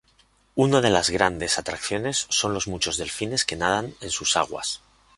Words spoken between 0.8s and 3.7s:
de las grandes atracciones son los muchos delfines que